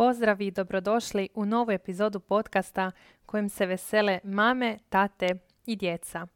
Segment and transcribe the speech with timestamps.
[0.00, 2.90] Pozdrav i dobrodošli u novu epizodu podcasta
[3.26, 5.28] kojem se vesele mame, tate
[5.66, 6.26] i djeca.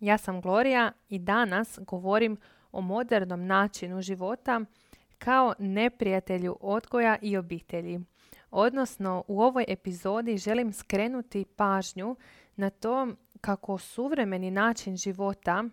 [0.00, 2.36] Ja sam Gloria i danas govorim
[2.72, 4.60] o modernom načinu života
[5.18, 8.00] kao neprijatelju odgoja i obitelji.
[8.50, 12.16] Odnosno, u ovoj epizodi želim skrenuti pažnju
[12.56, 13.08] na to
[13.40, 15.64] kako suvremeni način života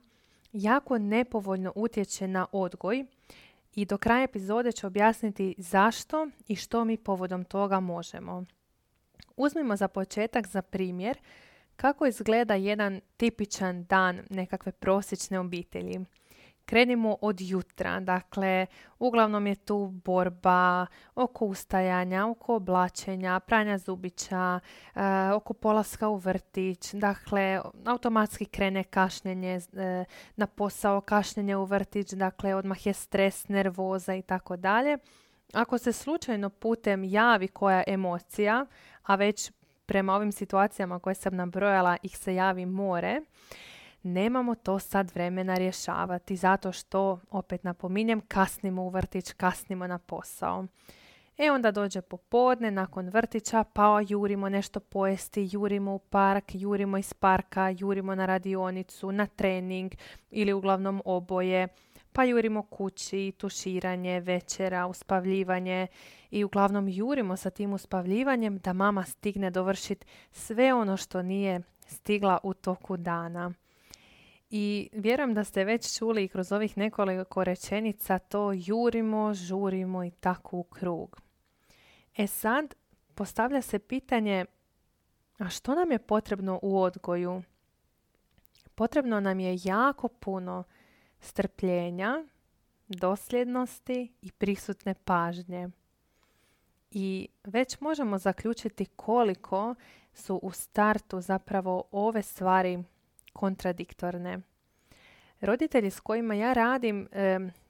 [0.53, 3.05] jako nepovoljno utječe na odgoj
[3.75, 8.45] i do kraja epizode ću objasniti zašto i što mi povodom toga možemo.
[9.37, 11.17] Uzmimo za početak za primjer
[11.75, 15.99] kako izgleda jedan tipičan dan nekakve prosječne obitelji.
[16.66, 18.66] Krenimo od jutra, dakle,
[18.99, 24.59] uglavnom je tu borba oko ustajanja, oko oblačenja, pranja zubića,
[24.95, 24.99] e,
[25.34, 30.05] oko polaska u vrtić, dakle, automatski krene kašnjenje e,
[30.36, 34.98] na posao, kašnjenje u vrtić, dakle, odmah je stres, nervoza i tako dalje.
[35.53, 38.66] Ako se slučajno putem javi koja emocija,
[39.03, 39.52] a već
[39.86, 43.22] prema ovim situacijama koje sam nabrojala ih se javi more,
[44.03, 50.65] nemamo to sad vremena rješavati zato što, opet napominjem, kasnimo u vrtić, kasnimo na posao.
[51.37, 57.13] E onda dođe popodne nakon vrtića, pa jurimo nešto pojesti, jurimo u park, jurimo iz
[57.13, 59.91] parka, jurimo na radionicu, na trening
[60.31, 61.67] ili uglavnom oboje,
[62.11, 65.87] pa jurimo kući, tuširanje, večera, uspavljivanje
[66.31, 72.37] i uglavnom jurimo sa tim uspavljivanjem da mama stigne dovršiti sve ono što nije stigla
[72.43, 73.53] u toku dana.
[74.55, 80.57] I vjerujem da ste već čuli kroz ovih nekoliko rečenica to jurimo, žurimo i tako
[80.57, 81.21] u krug.
[82.17, 82.75] E sad
[83.15, 84.45] postavlja se pitanje
[85.37, 87.43] a što nam je potrebno u odgoju?
[88.75, 90.63] Potrebno nam je jako puno
[91.19, 92.23] strpljenja,
[92.87, 95.69] dosljednosti i prisutne pažnje.
[96.92, 99.75] I već možemo zaključiti koliko
[100.13, 102.83] su u startu zapravo ove stvari
[103.33, 104.39] kontradiktorne.
[105.42, 107.08] Roditelji s kojima ja radim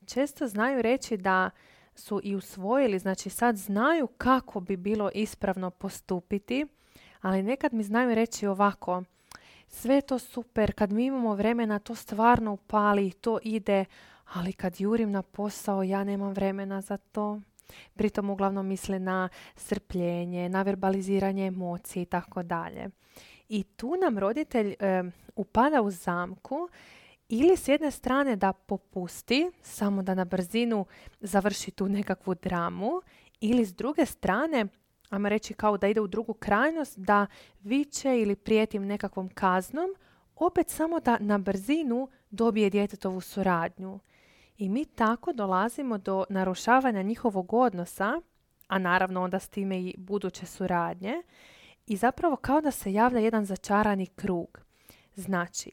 [0.05, 1.49] često znaju reći da
[1.95, 6.65] su i usvojili, znači sad znaju kako bi bilo ispravno postupiti,
[7.21, 9.03] ali nekad mi znaju reći ovako,
[9.67, 13.85] sve to super, kad mi imamo vremena to stvarno upali, to ide,
[14.33, 17.39] ali kad jurim na posao ja nemam vremena za to.
[17.93, 22.89] Pritom uglavnom misle na srpljenje, na verbaliziranje emocije i tako dalje.
[23.53, 25.03] I tu nam roditelj e,
[25.35, 26.69] upada u zamku
[27.29, 30.85] ili s jedne strane da popusti, samo da na brzinu
[31.19, 33.01] završi tu nekakvu dramu,
[33.41, 34.65] ili s druge strane,
[35.09, 37.27] ajmo reći kao da ide u drugu krajnost, da
[37.63, 39.95] viče ili prijetim nekakvom kaznom,
[40.35, 43.99] opet samo da na brzinu dobije djetetovu suradnju.
[44.57, 48.21] I mi tako dolazimo do narušavanja njihovog odnosa,
[48.67, 51.23] a naravno onda s time i buduće suradnje,
[51.87, 54.59] i zapravo kao da se javlja jedan začarani krug.
[55.15, 55.71] Znači,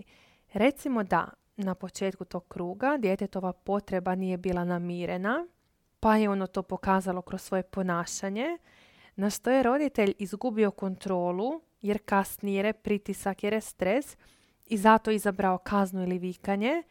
[0.53, 5.47] recimo da na početku tog kruga djetetova potreba nije bila namirena,
[6.01, 8.59] pa je ono to pokazalo kroz svoje ponašanje,
[9.17, 14.17] na što je roditelj izgubio kontrolu jer kasnije pritisak, jer je stres
[14.67, 16.83] i zato izabrao kaznu ili vikanje,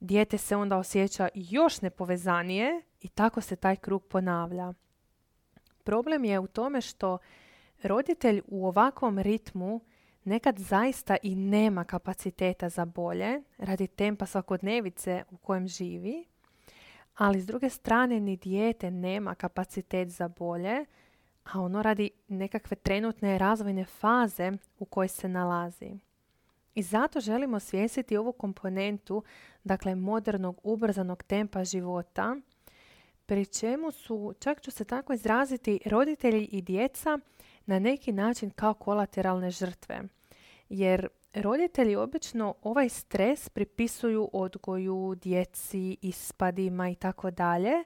[0.00, 4.72] dijete se onda osjeća još nepovezanije i tako se taj krug ponavlja.
[5.84, 7.18] Problem je u tome što
[7.82, 9.80] roditelj u ovakvom ritmu
[10.24, 16.24] nekad zaista i nema kapaciteta za bolje radi tempa svakodnevice u kojem živi,
[17.16, 20.84] ali s druge strane ni dijete nema kapacitet za bolje,
[21.44, 25.98] a ono radi nekakve trenutne razvojne faze u kojoj se nalazi.
[26.74, 29.22] I zato želimo svjesiti ovu komponentu,
[29.64, 32.36] dakle modernog ubrzanog tempa života,
[33.26, 37.18] pri čemu su, čak ću se tako izraziti, roditelji i djeca
[37.70, 40.02] na neki način kao kolateralne žrtve.
[40.68, 47.84] Jer roditelji obično ovaj stres pripisuju odgoju, djeci, ispadima i tako dalje,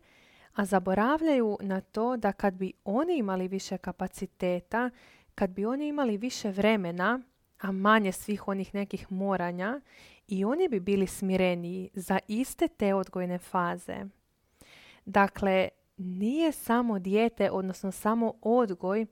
[0.54, 4.90] a zaboravljaju na to da kad bi oni imali više kapaciteta,
[5.34, 7.20] kad bi oni imali više vremena,
[7.60, 9.80] a manje svih onih nekih moranja,
[10.28, 13.96] i oni bi bili smireniji za iste te odgojne faze.
[15.04, 19.06] Dakle, nije samo dijete, odnosno samo odgoj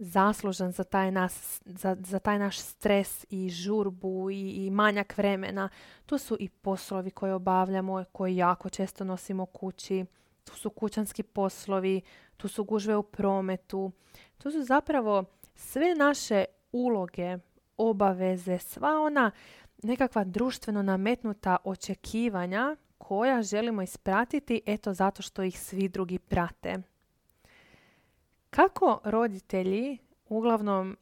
[0.00, 5.68] zaslužan za taj, nas, za, za taj naš stres i žurbu i, i manjak vremena.
[6.06, 10.04] Tu su i poslovi koje obavljamo, koje jako često nosimo kući.
[10.44, 12.00] Tu su kućanski poslovi,
[12.36, 13.92] tu su gužve u prometu.
[14.38, 15.24] Tu su zapravo
[15.54, 17.38] sve naše uloge,
[17.76, 19.30] obaveze, sva ona
[19.82, 26.78] nekakva društveno nametnuta očekivanja koja želimo ispratiti eto zato što ih svi drugi prate.
[28.50, 29.98] Kako roditelji
[30.28, 30.96] uglavnom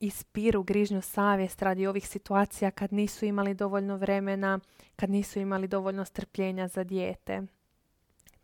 [0.00, 4.60] ispiru grižnju savjest radi ovih situacija kad nisu imali dovoljno vremena,
[4.96, 7.42] kad nisu imali dovoljno strpljenja za dijete?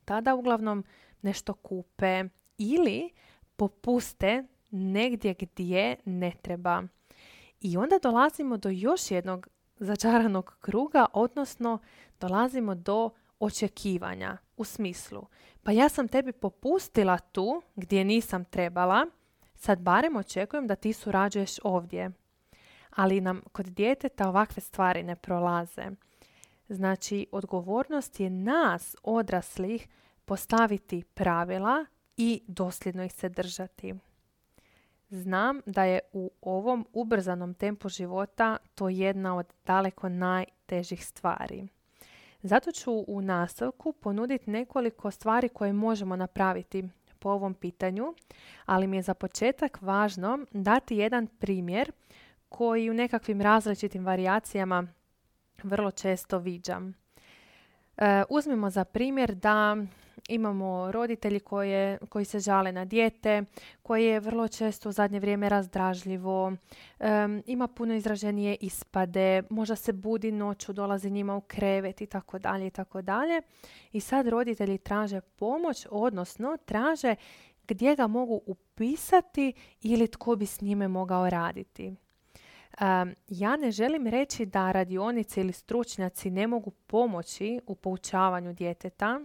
[0.05, 0.85] Tada uglavnom
[1.23, 2.25] nešto kupe
[2.59, 3.11] ili
[3.57, 6.83] popuste negdje gdje ne treba.
[7.61, 11.79] I onda dolazimo do još jednog začaranog kruga, odnosno
[12.21, 15.27] dolazimo do očekivanja u smislu
[15.63, 19.07] pa ja sam tebi popustila tu gdje nisam trebala,
[19.55, 22.11] sad barem očekujem da ti surađuješ ovdje.
[22.91, 25.85] Ali nam kod djeteta ovakve stvari ne prolaze.
[26.69, 29.89] Znači, odgovornost je nas, odraslih,
[30.25, 31.87] postaviti pravila
[32.17, 33.95] i dosljedno ih se držati.
[35.11, 41.69] Znam da je u ovom ubrzanom tempu života to jedna od daleko najtežih stvari.
[42.43, 46.85] Zato ću u nastavku ponuditi nekoliko stvari koje možemo napraviti
[47.19, 48.15] po ovom pitanju,
[48.67, 51.93] ali mi je za početak važno dati jedan primjer
[52.49, 54.87] koji u nekakvim različitim varijacijama
[55.63, 56.95] vrlo često viđam.
[57.97, 59.77] E, uzmimo za primjer da
[60.29, 63.45] imamo roditelji koje, koji se žale na dijete,
[63.83, 66.53] koje je vrlo često u zadnje vrijeme razdražljivo,
[67.47, 72.67] ima puno izraženije ispade, možda se budi noću, dolazi njima u krevet i tako dalje
[72.67, 73.43] i tako dalje.
[73.93, 77.15] I sad roditelji traže pomoć, odnosno traže
[77.69, 81.95] gdje ga mogu upisati ili tko bi s njime mogao raditi.
[83.29, 89.21] ja ne želim reći da radionice ili stručnjaci ne mogu pomoći u poučavanju djeteta,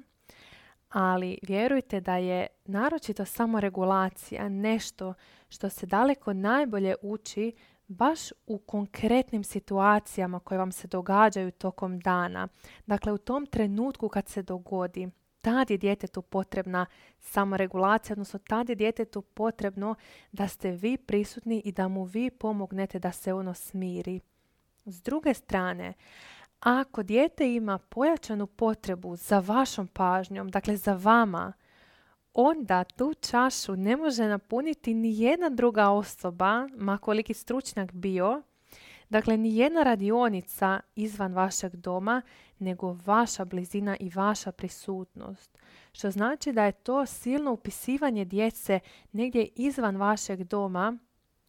[0.89, 5.13] ali vjerujte da je naročito samoregulacija nešto
[5.49, 7.51] što se daleko najbolje uči
[7.87, 12.47] baš u konkretnim situacijama koje vam se događaju tokom dana.
[12.85, 15.09] Dakle, u tom trenutku kad se dogodi,
[15.41, 16.85] tad je djetetu potrebna
[17.19, 19.95] samoregulacija, odnosno tad je djetetu potrebno
[20.31, 24.19] da ste vi prisutni i da mu vi pomognete da se ono smiri.
[24.85, 25.93] S druge strane,
[26.59, 31.53] ako dijete ima pojačanu potrebu za vašom pažnjom, dakle za vama,
[32.33, 38.41] onda tu čašu ne može napuniti ni jedna druga osoba, ma koliki stručnjak bio,
[39.09, 42.21] dakle ni jedna radionica izvan vašeg doma,
[42.59, 45.57] nego vaša blizina i vaša prisutnost.
[45.91, 48.79] Što znači da je to silno upisivanje djece
[49.11, 50.97] negdje izvan vašeg doma,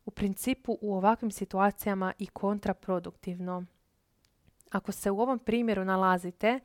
[0.05, 3.65] u principu u ovakvim situacijama i kontraproduktivno.
[4.71, 6.61] Ako se u ovom primjeru nalazite,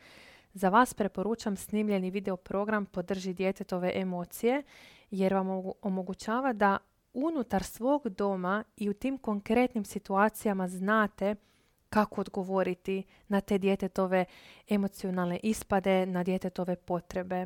[0.53, 4.63] za vas preporučam snimljeni video program Podrži djetetove emocije
[5.11, 5.47] jer vam
[5.81, 6.77] omogućava da
[7.13, 11.35] unutar svog doma i u tim konkretnim situacijama znate
[11.89, 14.25] kako odgovoriti na te djetetove
[14.69, 17.45] emocionalne ispade, na djetetove potrebe.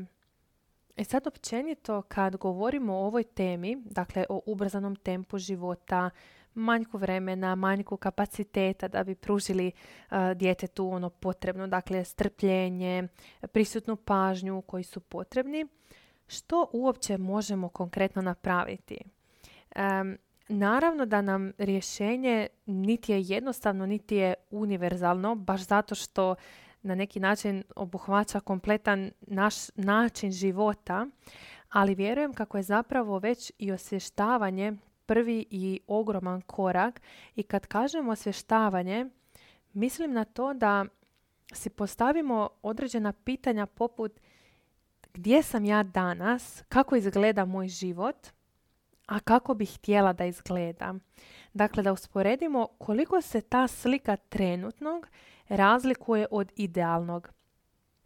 [0.97, 6.09] E sad općenito kad govorimo o ovoj temi, dakle o ubrzanom tempu života,
[6.57, 13.07] manjku vremena, manjku kapaciteta da bi pružili uh, djetetu ono potrebno, dakle strpljenje,
[13.51, 15.67] prisutnu pažnju koji su potrebni.
[16.27, 18.97] Što uopće možemo konkretno napraviti?
[19.75, 20.17] Um,
[20.47, 26.35] naravno da nam rješenje niti je jednostavno, niti je univerzalno, baš zato što
[26.81, 31.07] na neki način obuhvaća kompletan naš način života,
[31.69, 34.73] ali vjerujem kako je zapravo već i osvještavanje
[35.07, 37.01] prvi i ogroman korak
[37.35, 39.05] i kad kažemo osvještavanje,
[39.73, 40.85] mislim na to da
[41.53, 44.19] si postavimo određena pitanja poput
[45.13, 48.27] gdje sam ja danas, kako izgleda moj život,
[49.07, 50.95] a kako bih htjela da izgleda.
[51.53, 55.07] Dakle, da usporedimo koliko se ta slika trenutnog
[55.49, 57.29] razlikuje od idealnog.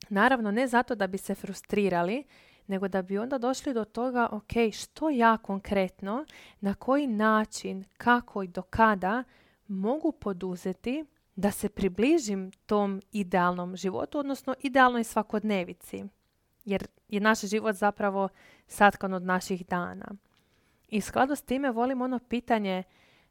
[0.10, 2.24] Naravno, ne zato da bi se frustrirali,
[2.72, 6.26] nego da bi onda došli do toga, ok, što ja konkretno,
[6.60, 9.24] na koji način, kako i do kada
[9.68, 16.04] mogu poduzeti da se približim tom idealnom životu, odnosno idealnoj svakodnevici.
[16.66, 18.30] Jer je naš život zapravo
[18.68, 20.06] satkan od naših dana.
[20.88, 22.84] I skladu s time volim ono pitanje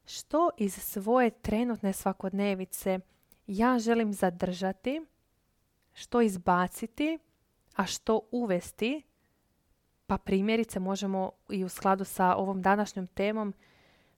[0.06, 2.98] što iz svoje trenutne svakodnevice
[3.46, 5.00] ja želim zadržati,
[5.92, 7.18] što izbaciti,
[7.76, 9.02] a što uvesti
[10.10, 13.54] pa primjerice možemo i u skladu sa ovom današnjom temom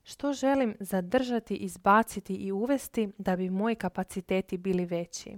[0.02, 5.36] što želim zadržati, izbaciti i uvesti da bi moji kapaciteti bili veći.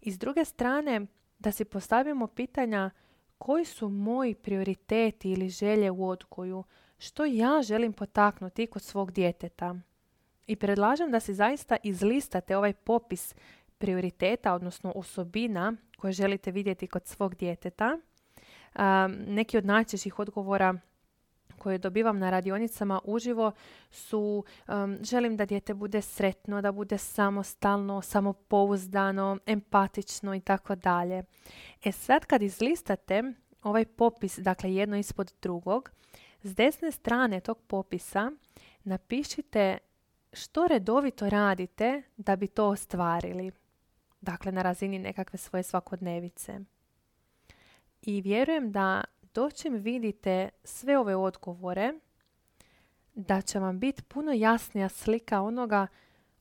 [0.00, 1.06] I s druge strane,
[1.38, 2.90] da si postavimo pitanja
[3.38, 6.64] koji su moji prioriteti ili želje u odgoju,
[6.98, 9.74] što ja želim potaknuti kod svog djeteta.
[10.46, 13.34] I predlažem da si zaista izlistate ovaj popis
[13.78, 17.98] prioriteta, odnosno osobina koje želite vidjeti kod svog djeteta
[19.26, 20.74] neki od najčešćih odgovora
[21.58, 23.52] koje dobivam na radionicama uživo
[23.90, 24.44] su
[25.00, 31.22] želim da dijete bude sretno, da bude samostalno, samopouzdano, empatično i tako dalje.
[31.84, 33.22] E sad kad izlistate
[33.62, 35.90] ovaj popis, dakle jedno ispod drugog,
[36.42, 38.30] s desne strane tog popisa
[38.84, 39.78] napišite
[40.32, 43.52] što redovito radite da bi to ostvarili.
[44.20, 46.60] Dakle, na razini nekakve svoje svakodnevice.
[48.06, 51.92] I vjerujem da doćim vidite sve ove odgovore,
[53.14, 55.86] da će vam biti puno jasnija slika onoga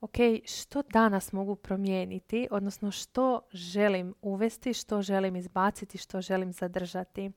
[0.01, 7.31] ok, što danas mogu promijeniti, odnosno što želim uvesti, što želim izbaciti, što želim zadržati,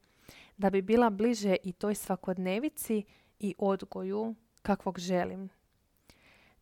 [0.57, 3.05] da bi bila bliže i toj svakodnevici
[3.41, 5.49] i odgoju kakvog želim.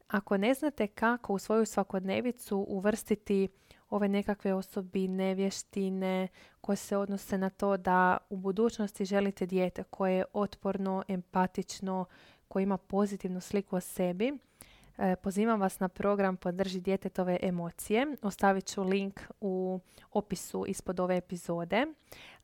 [0.08, 3.48] Ako ne znate kako u svoju svakodnevicu uvrstiti
[3.90, 6.28] ove nekakve osobine, vještine
[6.60, 12.04] koje se odnose na to da u budućnosti želite dijete koje je otporno, empatično,
[12.48, 14.32] koje ima pozitivnu sliku o sebi,
[14.98, 18.06] e, pozivam vas na program Podrži djetetove emocije.
[18.22, 19.80] Ostavit ću link u
[20.12, 21.86] opisu ispod ove epizode.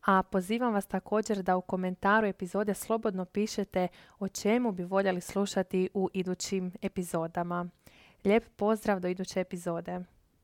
[0.07, 5.89] A pozivam vas također da u komentaru epizode slobodno pišete o čemu bi voljeli slušati
[5.95, 7.69] u idućim epizodama.
[8.25, 10.01] Lijep pozdrav do iduće epizode.